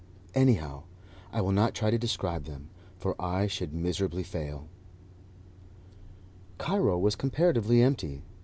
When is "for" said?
2.97-3.13